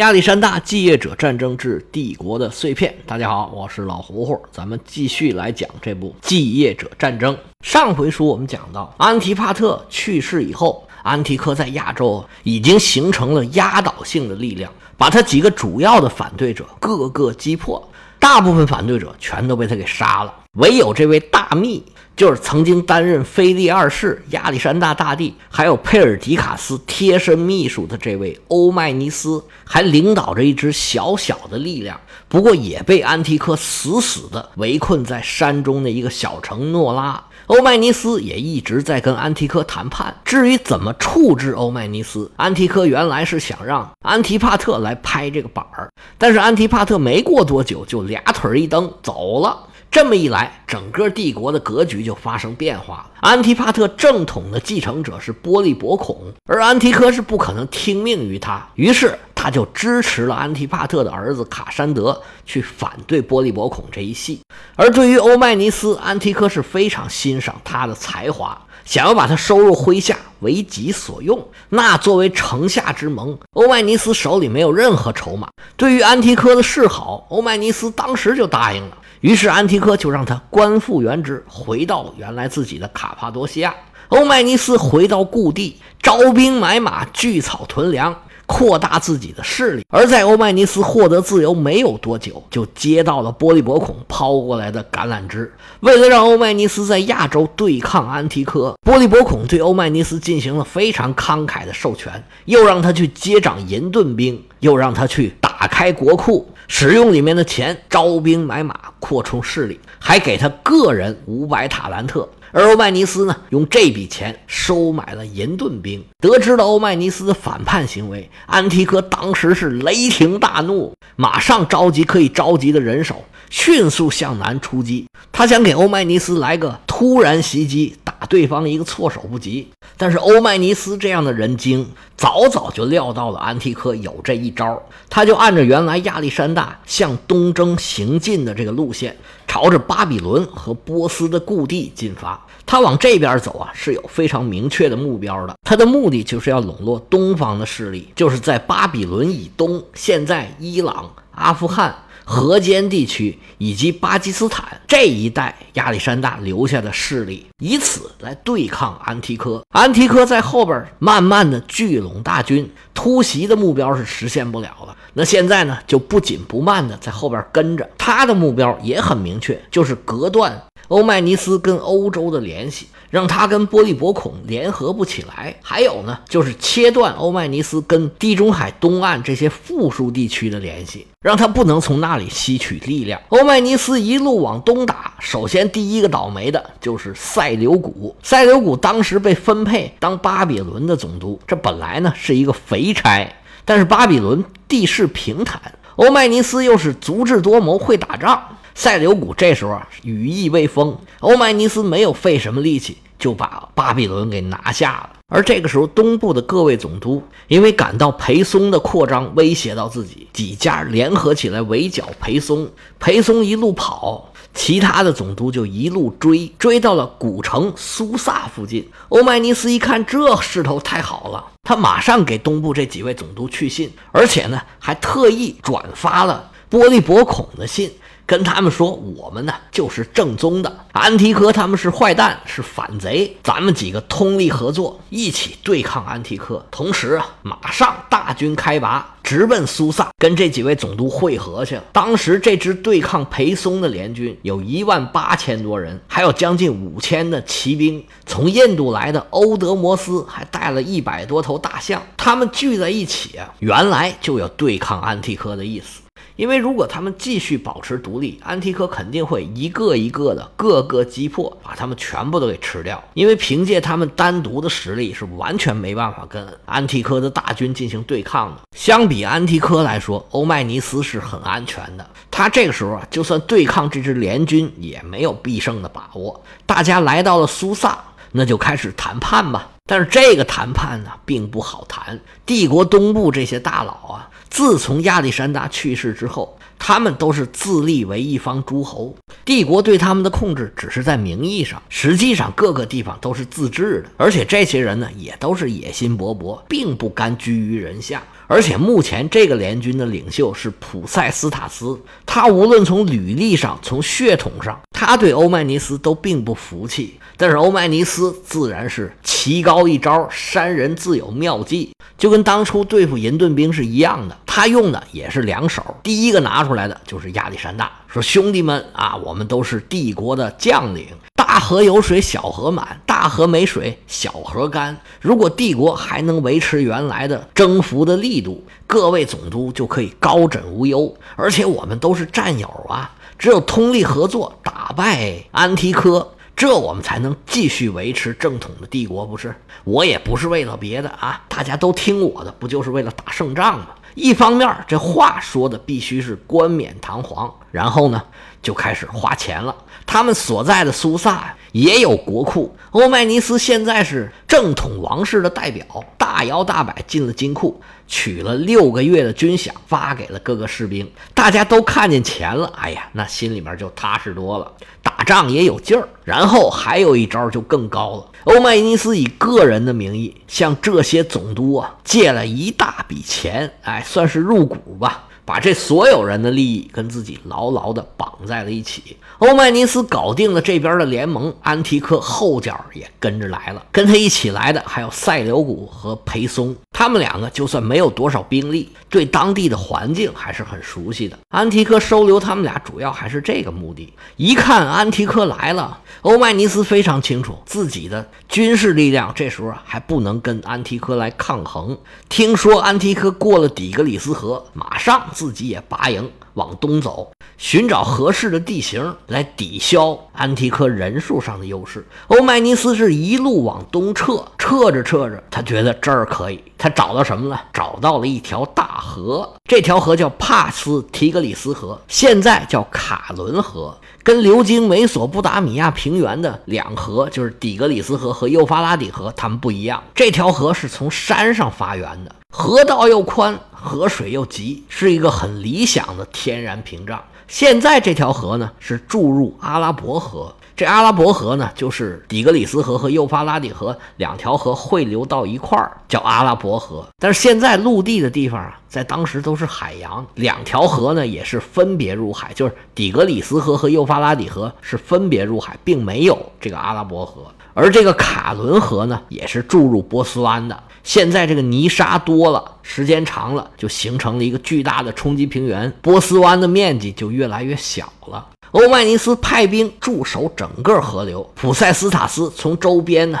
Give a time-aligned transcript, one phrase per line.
[0.00, 2.94] 亚历山大继业者战争之帝国的碎片。
[3.04, 7.36] 大家好，我是老胡胡，咱们继续来讲这部继业者战争。
[7.62, 17.86] 上回书我们讲到，安提帕特去世以后，安提柯在亚洲已经形成了压倒性的力量，把他几个主要的反对者各个击破，
[18.18, 21.84] 大部分反对者全都被他给杀了，唯有这位大秘。
[22.16, 31.98] 就是曾经担任腓力二世、亚历山大大帝，还有佩尔迪卡斯贴身秘书的这位欧迈尼斯，还领导着一支小小的力量，
[32.28, 37.24] 不过也被安提柯死死地围困在山中的一个小城诺拉。
[37.46, 40.14] 欧迈尼斯也一直在跟安提柯谈判。
[40.22, 49.68] 至于怎么处置欧迈尼斯，安提柯原来是想让安提帕特来拍这个板儿，但是安提帕特没过多久就俩腿一蹬走了。
[49.90, 53.10] 这么一来，整个帝国的格局就发生变化了。
[53.20, 64.40] 安提帕特正统的继承者是波利伯孔，而安提柯是不可能听命于他，于是他就支持了安提帕特的儿子卡山德去反对波利伯孔这一系。
[64.76, 71.48] 而对于欧迈尼斯，安提柯是非常欣赏他的才华，想要把他收入麾下为己所用。
[71.70, 75.48] 那作为城下之盟，欧迈尼斯手里没有任何筹码。
[75.76, 78.96] 对于安提柯的示好，欧迈尼斯当时就答应了。
[79.20, 83.74] 于是安提柯就让他官复原职，回到原来自己的卡帕多西亚。
[84.08, 89.84] 欧迈尼斯回到故地，招兵买马，聚草屯粮，扩大自己的势力。
[89.90, 95.52] 而在欧迈尼斯获得自由没有多久，就接到了波利伯孔抛过来的橄榄枝。
[95.80, 106.48] 为了让欧迈尼斯在亚洲对抗安提柯，波利伯孔对欧迈尼斯进行了非常慷慨的授权，又让他去接掌银盾兵，又让他去打开国库。
[106.72, 112.28] 使用里面的钱招兵买马，扩充势力，还给他个人五百塔兰特。
[112.52, 116.04] 而欧迈尼斯呢，用这笔钱收买了银盾兵。
[116.18, 125.06] 得知了欧迈尼斯的反叛行为，安提柯当时是雷霆大怒，马上召集可以召集的人手，迅速向南出击。
[125.30, 129.66] 他想给欧迈尼斯来个突然袭击，打对方一个措手不及。
[129.96, 139.16] 但是欧迈尼斯这样的人精，早早就料到了安提柯有这一招，他就按照原来亚历山大向东征行进的这个路线，
[139.46, 142.38] 朝着巴比伦和波斯的故地进发。
[142.66, 145.56] 他往这边走啊，是有非常明确的目标的。
[145.64, 151.94] 他的目的就是要笼络东方的势力，就是在巴比伦以东，现在伊朗、阿富汗。
[152.30, 159.60] 河间地区以及巴基斯坦这一带，亚历山大留下的势力，以此来对抗安提柯。
[159.70, 164.96] 安提柯在后边慢慢的聚拢大军，突袭的目标是实现不了了。
[165.14, 170.62] 那现在呢，就不紧不慢的在后边跟着，他的目标也很明确，就是隔断。
[170.90, 175.54] 欧迈尼斯跟欧洲的联系，让他跟波利伯孔联合不起来。
[175.62, 183.20] 还有呢，就是切断欧迈尼斯跟地中海东岸这些富庶地区的联系，让他不能从那里吸取力量。
[183.28, 188.16] 欧迈尼斯一路往东打，首先第一个倒霉的就是塞琉古。
[188.24, 193.32] 塞琉古当时被分配当巴比伦的总督，这本来呢是一个肥差，
[193.64, 195.60] 但是巴比伦地势平坦，
[195.94, 198.42] 欧迈尼斯又是足智多谋，会打仗。
[198.80, 205.10] 塞琉古这时候啊，羽翼未丰，欧迈尼斯没有费什么力气就把巴比伦给拿下了。
[205.28, 212.66] 而这个时候，东部的各位总督因为感到裴松的扩张威胁到自己，几家联合起来围剿裴松。
[212.98, 218.88] 裴松一路跑，其他的总督就一路追，追到了古城苏萨附近。
[219.10, 227.90] 欧迈尼斯一看这势头太好了，他马上给东部这几位总督去信，而且呢，还特意转发了波利伯孔的信。
[228.30, 236.64] 跟他们说，我们呢就是正宗的安提柯，他们是坏蛋，是反贼，咱们几个通力合作，一起对抗安提柯。
[236.70, 241.82] 同时啊，马上大军开拔，直奔苏萨，跟这几位总督会合去了。
[241.90, 256.02] 当时这支对抗裴松的联军有一万八千多人，还有将近五千的骑兵，从印度来的欧德摩斯还带了一百多头大象，他们聚在一起啊，原来就有对抗安提柯的意思。
[256.40, 263.04] 因为如果他们继续保持独立，安提柯肯定会一个一个的各个击破，把他们全部都给吃掉。
[263.12, 268.62] 因为凭借他们单独的实力是完全没办法跟安提柯的大军进行对抗的。
[268.74, 272.10] 相比安提柯来说，欧迈尼斯是很安全的。
[272.30, 276.42] 他这个时候啊，就算对抗这支联军，也没有必胜的把握。
[276.64, 278.02] 大家来到了苏萨，
[278.32, 279.68] 那就开始谈判吧。
[279.84, 282.18] 但是这个谈判呢，并不好谈。
[282.46, 284.30] 帝国东部这些大佬啊。
[284.50, 294.10] 自从亚历山大去世之后，他们都是自立为一方诸侯，帝国对他们的控制只是在名义上，实际上各个地方都是自治的。
[294.16, 298.22] 而且这些人呢，也都是野心勃勃，并不甘居于人下。
[298.50, 307.14] 而且目前这个联军的领袖是普塞斯塔斯，他无论从履历上，从血统上，他对欧迈尼斯都并不服气。
[307.36, 314.36] 但是欧迈尼斯自然是棋高一招，山人自有妙计，就跟当初对付银盾兵是一样的。
[314.44, 321.06] 他用的也是两手，第一个拿出来的就是亚历山大，说兄弟们啊，我们都是帝国的将领。
[321.36, 324.96] 大河有水，小河满；大河没水，小河干。
[325.20, 331.14] 如果帝国还能维持原来的征服的力度，各位总督就可以高枕无忧。
[331.36, 339.26] 而且我们都是战友啊，只有通力合作，打败安提柯，这我们才能继续维持正统的帝国。
[339.26, 339.54] 不是，
[339.84, 343.86] 我也不是为了别的啊，大家都听我的，不就是为了打胜仗吗？
[344.14, 348.22] 一方面，这话说的必须是冠冕堂皇，然后呢，
[348.60, 349.74] 就开始花钱了。
[350.10, 352.74] 他们所在的苏萨，也有国库。
[352.90, 355.86] 欧迈尼斯现在是正统王室的代表，
[356.18, 361.08] 大摇大摆进了金库，取了六个月的军饷，发给了各个士兵。
[361.32, 366.08] 大家都看见钱了，哎呀，那心里面就踏实多了，打仗也有劲儿。
[366.24, 375.28] 然后还有一招就更高了，欧迈尼斯以个人的名义向这些总督啊借了一大笔钱，哎，算是入股吧。
[375.50, 379.16] 把这所有人的利益跟自己牢牢地绑在了一起。
[379.38, 383.84] 欧迈尼斯搞定了这边的联盟，安提柯后脚也跟着来了。
[383.90, 391.36] 跟他一起来的还有塞琉古和裴松，他们两个就算没有多少兵力，对当地的环境还是很熟悉的。
[391.48, 394.12] 安提柯收留他们俩，主要还是这个目的。
[394.36, 401.98] 一看安提柯来了，欧迈尼斯非常清楚自己的军事力量这时候还不能跟安提柯来抗衡。
[402.28, 405.26] 听说安提柯过了底格里斯河，马上。
[405.40, 412.06] 自己也拔营往东走，寻找合适的地形来抵消安提柯人数上的优势。
[412.26, 416.62] 欧迈尼斯是一路往东撤，撤着撤着，他觉得这儿可以。
[416.76, 417.62] 他找到什么了？
[417.72, 423.96] 找到了一条大河，这条河叫帕斯提格里斯河，现在叫卡伦河。
[424.22, 430.02] 跟流经美索不达米亚平原的两河，就是底格里斯河和幼发拉底河，它们不一样。
[430.14, 433.58] 这条河是从山上发源的，河道又宽。
[433.82, 437.24] 河水又急，是一个很理想的天然屏障。
[437.48, 447.06] 现在这条河呢是注入阿拉伯河，这阿拉伯河呢就是底格里斯河和幼发拉底河两条河汇流到一块儿，叫阿拉伯河。
[447.18, 457.42] 但是现在陆地的地方啊，在当时都是海洋，两条河呢也是分别入海，就是底格里斯河和幼发拉底河是分别入海，并没有这个阿拉伯河。
[457.74, 460.82] 而这个卡伦河呢，也是注入波斯湾的。
[461.02, 468.46] 现在这个泥沙多了，时间长了，就形成了一个巨大的冲积平原，波斯湾的面积就越来越小了。
[468.72, 473.40] 欧迈尼斯派兵驻守整个河流，普塞斯塔斯从周边呢。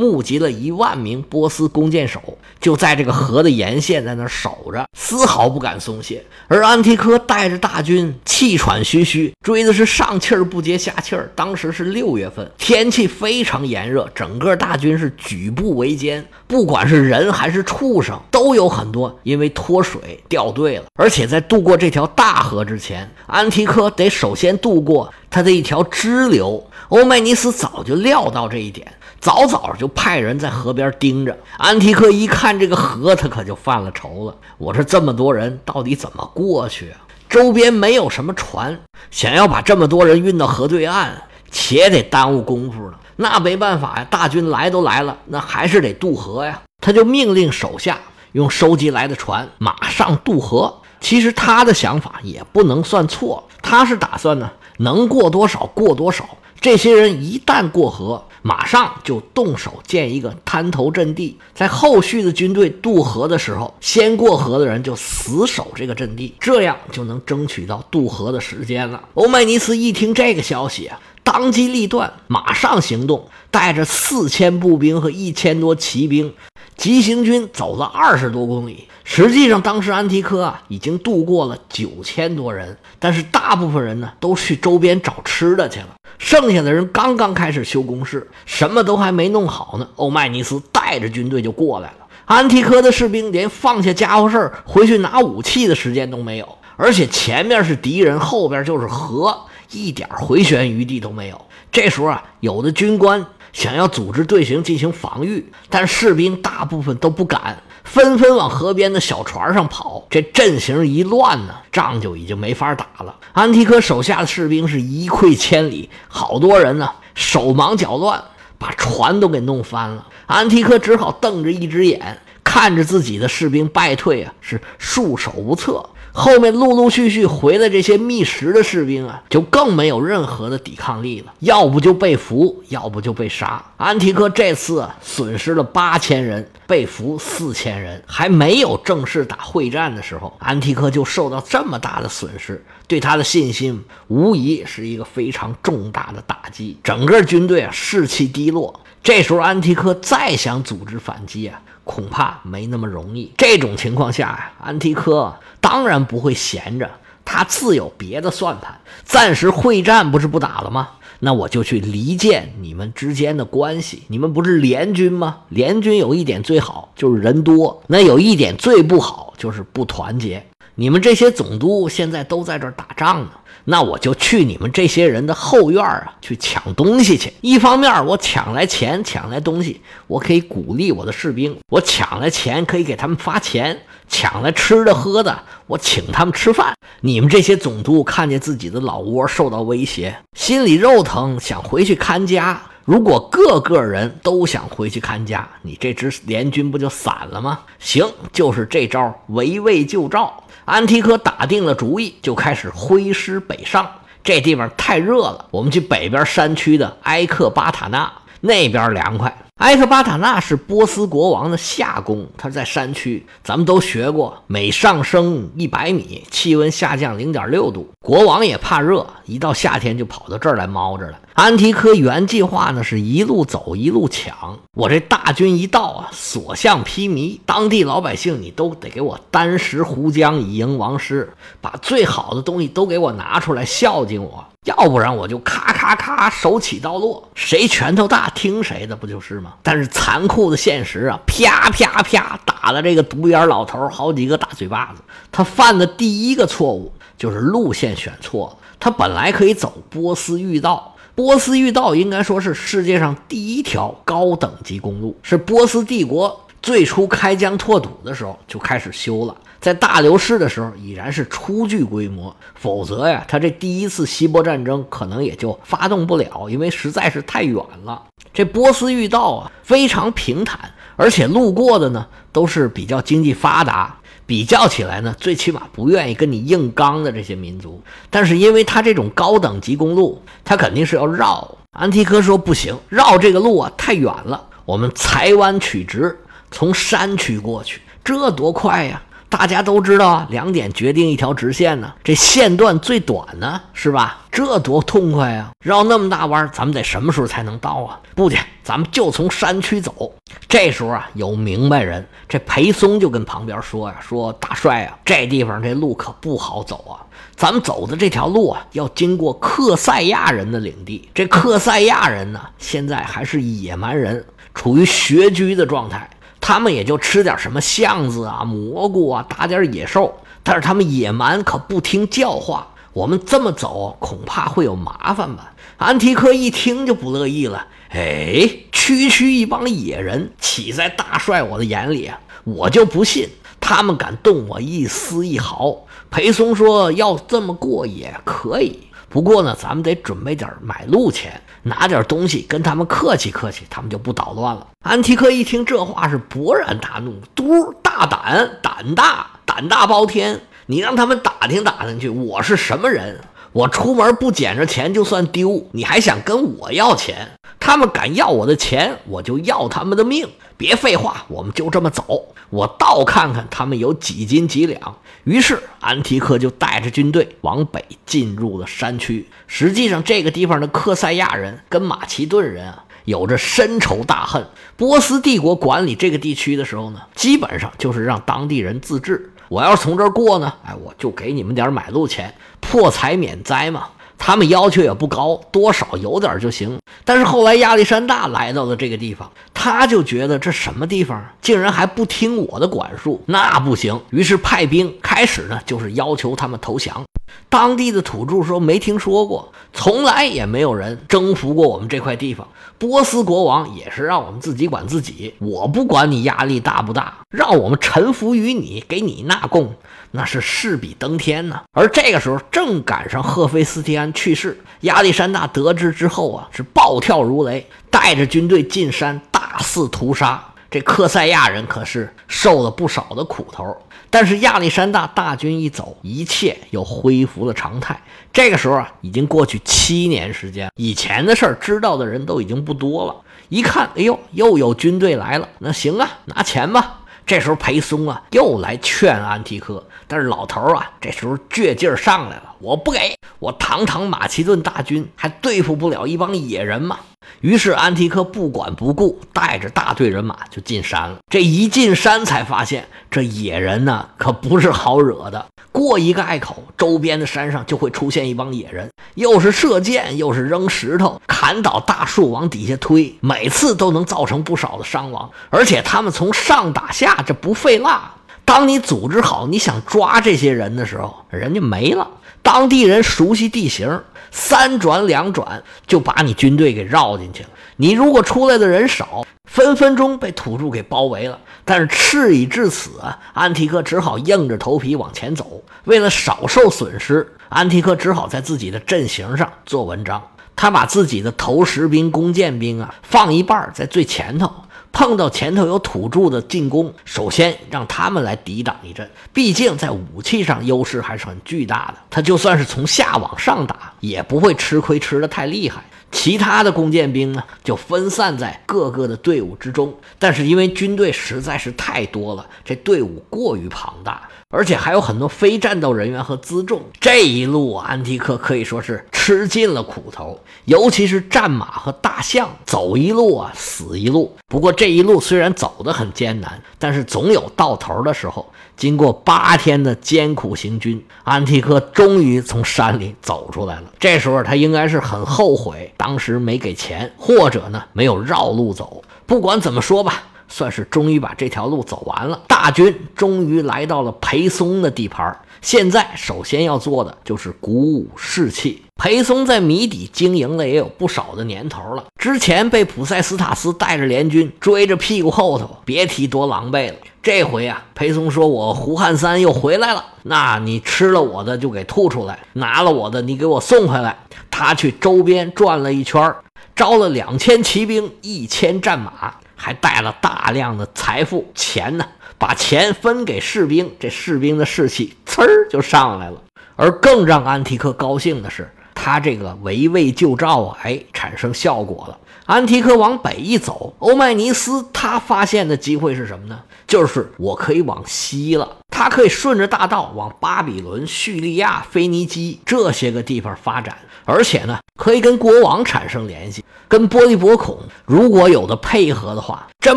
[0.00, 6.24] 募集了一万名波斯弓箭手，就在这个河的沿线在那守着，丝毫不敢松懈。
[6.48, 11.30] 而安提柯带着大军，气喘吁吁，追的是上气儿不接下气儿。
[11.36, 20.84] 当时是六月份，天气非常炎热，整个大军是举步维艰，不管是人还是畜生，都有很多因为脱水掉队了。
[20.94, 26.66] 而且在渡过这条大河之前，安提柯得首先渡过他的一条支流。
[26.88, 28.84] 欧迈尼斯早就料到这一点。
[29.20, 34.34] 早早就派人在河边盯着安提克，一看这个河，他可就犯了愁了。
[34.56, 37.00] 我这这么多人，到底怎么过去啊？
[37.28, 41.10] 周边没有什么船，想要把这么多人运到河对岸，
[41.50, 42.94] 且得耽误功夫呢。
[43.16, 46.62] 那没办法呀，大军来都来了，那还是得渡河呀。
[46.80, 47.98] 他就命令手下
[48.32, 50.80] 用收集来的船马上渡河。
[50.98, 56.24] 其实他的想法也不能算错，他是打算呢，能过多少过多少。
[56.60, 69.02] 这些人一旦过河，马上就动手建一个滩头阵地，在后续的军队渡河的时候，先过河的人就死守这个阵地，这样就能争取到渡河的时间了。
[69.14, 76.34] 欧迈尼斯一听这个消息啊，当机立断，马上行动，带着四千步兵和一千多骑兵，
[76.76, 78.86] 急行军走了二十多公里。
[79.02, 85.88] 实际上，当时安提柯啊已经渡过了九千多人，但是大部分人呢都去周边找吃的去了。
[86.18, 89.88] 剩下的人刚刚开始修工事，什么都还没弄好呢。
[89.96, 92.06] 欧迈尼斯带着军队就过来了。
[92.26, 99.36] 安提柯的士兵连放下家伙事儿回去拿武器的时间都没有，而且前面是敌人，后边就是河，
[99.72, 101.40] 一点回旋余地都没有。
[101.72, 107.62] 这时候啊，有的军官想要组织队形进行防御，但士兵大部分都不敢。
[107.90, 113.16] 纷纷往河边的小船上跑，这阵型一乱呢，仗就已经没法打了。
[113.32, 118.22] 安提柯手下的士兵是一溃千里，好多人呢手忙脚乱，
[118.58, 120.06] 把船都给弄翻了。
[120.26, 122.18] 安提柯只好瞪着一只眼。
[122.42, 125.84] 看着自己的士兵败退啊，是束手无策。
[126.12, 133.64] 后面陆陆续续回来这些觅食的士兵啊，就更没有任何的抵抗力了，要不就被俘，要不就被杀。
[133.76, 148.80] 安提柯这次，损失了八千人，被俘四千人，还没有正式打会战的时候，安提柯就受到这么大的损失，对他的信心无疑是一个非常重大的打击，整个军队啊士气低落。
[149.02, 151.60] 这时候安提柯再想组织反击啊。
[151.90, 153.32] 恐怕没那么容易。
[153.36, 156.88] 这种情况下呀，安提柯当然不会闲着，
[157.24, 158.78] 他自有别的算盘。
[159.04, 160.90] 暂时会战不是不打了吗？
[161.18, 164.04] 那我就去离间你们之间的关系。
[164.06, 165.38] 你们不是联军吗？
[165.48, 170.46] 联军有一点最好就是人多，那有一点最不好就是不团结。
[170.76, 173.30] 你们这些总督现在都在这儿打仗呢。
[173.70, 177.32] 那我就去你们这些人的后院啊，去抢东西去。
[177.40, 183.76] 一方面我抢来钱，抢来东西，我可以鼓励我的士兵；我抢来钱，可以给他们发钱；
[184.08, 186.74] 抢来吃的喝的，我请他们吃饭。
[187.02, 192.60] 你们这些总督看见自己的老窝受到威胁，心里肉疼，想回去看家。
[192.84, 197.60] 如果个个人都想回去看家，你这支联军不就散了吗？
[197.78, 200.42] 行，就是这招围魏救赵。
[200.70, 203.90] 安提柯打定了主意，就开始挥师北上。
[204.22, 208.08] 这地方太热了，我们去北边山区的埃克巴塔纳，
[208.40, 209.36] 那边凉快。
[209.56, 217.90] 埃克巴塔纳是波斯国王的夏宫，它在山区，咱们都学过，每上升一百米，气温下降零点六度。
[218.00, 221.18] 国王也怕热，一到夏天就跑到这儿来猫着了。
[221.40, 224.58] 安提柯原计划呢，是一路走一路抢。
[224.74, 231.32] 我这大军一到啊，所向披靡，当地老百姓你都得给我单食胡浆以迎王师，
[231.62, 234.44] 把最好的东西都给我拿出来孝敬我。
[234.66, 239.54] 要不然我就咔咔咔手起刀落，谁拳头大听谁的，不就是吗？
[239.62, 245.00] 但是残酷的现实啊，啪啪啪打了这个独眼老头好几个大嘴巴子。
[245.32, 248.58] 他犯的第一个错误就是路线选错了。
[248.78, 259.36] 他本来可以走波斯御道，波斯御道应该说是世界上第一条高等级公路，是波斯帝国最初开疆拓土的时候就开始修了。
[259.60, 268.02] 在大流士的时候已然是初具规模，否则呀，他这第一次希波战争可能也就发动不了，因为实在是太远了。
[268.32, 273.98] 这波斯御道啊，非常平坦，而且路过的呢都是比较经济发达，
[274.30, 277.82] 比较起来呢，最起码不愿意跟你硬刚的这些民族。
[278.10, 281.58] 但是因为他这种高等级公路，他肯定是要绕。
[281.72, 286.16] 安提柯说不行，绕这个路啊太远了，我们裁弯取直，
[286.52, 289.02] 从山区过去，这多快呀！
[289.30, 294.26] 大家都知道啊，两点决定一条直线呢，这线段最短呢，是吧？
[294.30, 295.50] 这多痛快啊！
[295.64, 298.00] 绕那么大弯，咱们得什么时候才能到啊？
[298.16, 300.12] 不去，咱们就从山区走。
[300.48, 306.98] 这时候啊，有明白人，这裴松就跟旁边说呀：“说大帅啊，这地方这路可不好走啊，
[307.36, 311.08] 咱们走的这条路啊，要经过克塞亚人的领地。
[311.14, 320.14] 这克塞亚人呢，现在还是野蛮人，处于穴居的状态。”他们也就吃点什么橡子啊、蘑菇啊，打点野兽。
[320.42, 322.66] 但是他们野蛮，可不听教化。
[322.92, 325.52] 我们这么走，恐怕会有麻烦吧？
[325.76, 327.66] 安提柯一听就不乐意了。
[327.90, 332.10] 哎，区区一帮野人，岂在大帅我的眼里？
[332.44, 333.28] 我就不信
[333.60, 335.86] 他们敢动我一丝一毫。
[336.10, 344.66] 裴松说：“要这么过也可以。”不过呢，咱们得准备点买路钱，拿点东西跟他们客气客气，他们就不捣乱了。
[344.84, 350.40] 安提克一听这话是勃然大怒，嘟，大胆，胆大，胆大包天！
[350.66, 353.20] 你让他们打听打听去，我是什么人？
[353.52, 357.32] 我出门不捡着钱就算丢，你还想跟我要钱？
[357.70, 360.28] 他们敢要我的钱，我就要他们的命！
[360.56, 364.96] 别废话，我们就这么走，我倒看看他们有几斤几两。
[365.22, 369.28] 于是安提克就带着军队往北进入了山区。
[369.46, 374.44] 实际上，这个地方的克塞亚人跟马其顿人啊有着深仇大恨。
[374.76, 379.32] 波斯帝国管理这个地区的时候呢，基本上就是让当地人自治。
[379.48, 383.90] 我要是从这儿过呢，哎，我就给你们点买路钱，破财免灾嘛。
[384.22, 386.78] 他们要求也不高，多少有点就行。
[387.06, 393.98] 但是后来亚历山大来到了这个地方，他就觉得这什么地方竟然还不听我的管束，那不行。
[394.10, 397.02] 于是派兵开始呢，就是要求他们投降。
[397.48, 402.46] 当地的土著说没听说过，从来也没有人征服过我们这块地方。
[402.78, 409.74] 波斯国王也是让我们自己管自己，我不管你压力大不大，让我们臣服于你，给你纳贡，
[410.12, 411.62] 那是势比登天呐。
[411.72, 420.42] 而这个时候正赶上赫菲斯提安去世，亚历山大得知之后啊，是暴跳如雷，带着军队进山，大肆屠杀。
[420.70, 423.76] 这克塞亚人可是受了不少的苦头。
[424.08, 428.00] 但是亚历山大大军一走，一切又恢复了常态。
[428.32, 433.14] 这个时候啊，已经过去七年时间，以前的事儿知道的人都已经不多了。
[433.48, 436.99] 一看，哎呦，又有军队来了，那行啊，拿钱吧。
[437.30, 446.98] 这时候裴松啊，又来劝安提柯，但是老头啊，这时候倔劲儿上来了，我不给我堂堂马其顿大军还对付不了一帮野人吗？
[447.40, 451.18] 于是安提柯不管不顾，带着大队人马就进山了。
[451.28, 455.46] 这一进山，才发现这野人呢可不是好惹的。
[455.72, 465.30] 过一个隘口，周边的山上就会出现一帮野人，又是射箭，又是扔石头，砍倒大树往底下推，每次都能造成不少的伤亡。
[465.48, 468.14] 而且他们从上打下，这不费蜡。
[468.50, 472.10] 当你组织好，你想抓这些人的时候，人家没了。
[472.42, 474.00] 当地人熟悉地形。
[474.32, 477.48] 三转两转就把你军队给绕进去了。
[477.76, 481.38] 你如果出来的人少，分分钟被土著给包围了。
[481.64, 482.90] 但是事已至此，
[483.34, 485.62] 安提克只好硬着头皮往前走。
[485.84, 490.22] 为了少受损失，安提克只好在自己的阵型上做文章。
[490.54, 494.52] 他把自己的投石兵、弓箭兵啊放一半在最前头。
[494.92, 499.08] 碰到前头有土著的进攻，首先让他们来抵挡一阵。
[499.32, 505.82] 毕竟在武器上优势还是很巨大的，他就算是从下往上打，也不会吃亏吃的太厉害。
[506.12, 509.94] 其他的弓箭兵呢，就分散在各个的队伍之中。
[510.18, 514.28] 但是因为军队实在是太多了，这队伍过于庞大。
[514.52, 524.36] 而且还有很多非战斗人员和辎重，这一路安提克可以说是吃尽了苦头，尤其是战马和大象，走一路啊死一路。
[524.48, 528.44] 不过这一路虽然走得很艰难，但是总有到头的时候。
[528.76, 533.84] 经过八天的艰苦行军，安提克终于从山里走出来了。
[534.00, 539.04] 这时候他应该是很后悔当时没给钱，或者呢没有绕路走。
[539.26, 540.24] 不管怎么说吧。
[540.50, 545.34] 算是终于把这条路走完了，大军终于来到了裴松的地盘。
[545.62, 548.82] 现在首先要做的就是鼓舞士气。
[548.96, 556.96] 裴松在谜底经营了也有不少的年头了，之前被普塞斯塔斯带着联军追着屁股后头，别提多狼狈了。
[557.22, 564.18] 这回啊，裴松说：“我胡汉三又回来了，那你吃了我的就给吐出来，拿了我的你给我送回来。”
[564.50, 566.34] 他去周边转了一圈，
[566.74, 569.34] 招了两千骑兵，一千战马。
[569.62, 572.06] 还带了大量的财富钱呢，
[572.38, 576.42] 把钱分给士兵，这士兵的士气呲儿就上来了。
[576.76, 582.18] 而更让安提克高兴的是，他这个围魏救赵啊，哎，产生效果了。
[582.44, 586.60] 安提克往北一走，欧迈尼斯他发现的机会是什么呢？
[586.86, 593.96] 就是我可以往西了，他可以顺着大道往巴比伦、叙利亚、腓尼基这些个地方发展。
[594.26, 599.96] 而且呢，可以跟国王产生联系，跟波利伯孔如果有的配合的话，这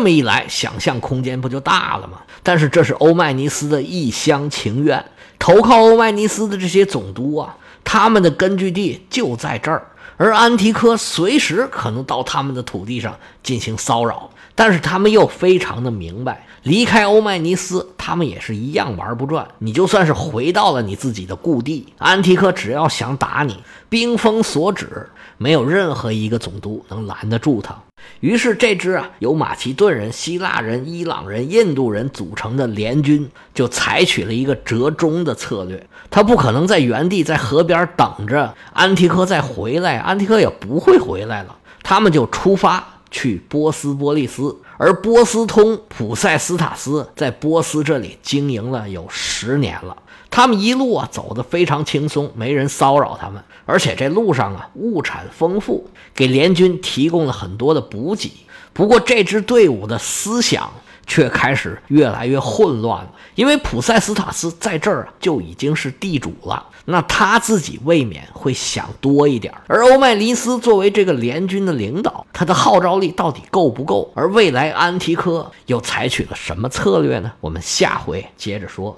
[0.00, 2.18] 么一来，想象空间不就大了吗？
[2.42, 5.04] 但是这是欧迈尼斯的一厢情愿，
[5.44, 7.54] 投靠欧迈尼斯的这些总督啊，
[7.84, 16.46] 他们的根据地就在这儿，而安提柯随时可能到他们的土地上进行骚扰，但是他们又非常的明白。
[16.62, 19.46] 离开欧迈尼斯，他们也是一样玩不转。
[19.58, 27.76] 你就算是回到了你自己的故地，安提柯只要想打你，兵锋所指，没有任何一个总督能拦得住他。
[28.20, 35.86] 于是，这支啊由马其顿人、希腊人、伊朗人、印度人组成的联军，就采取了一个折中的策略。
[36.10, 41.56] 他不可能在原地在河边等着安提柯再回来，安提柯也不会回来了。
[41.82, 44.56] 他们就出发去波斯波利斯。
[44.76, 49.96] 而波斯通普塞斯塔斯在波斯这里经营了有十年了，
[50.34, 58.32] 他们一路啊走得非常轻松，没人骚扰他们，而且这路上啊物产丰富，给联军提供了很多的补给。
[58.72, 60.68] 不过这支队伍的思想。
[61.06, 69.52] 却开始越来越混乱了，因为普塞斯塔斯在这儿就已经是地主了，那他自己未免会想多一点。
[69.66, 74.10] 而欧迈尼斯作为这个联军的领导，他的号召力到底够不够？
[74.14, 77.30] 而未来安提柯又采取了什么策略呢？
[77.42, 78.90] 我们下回接着说。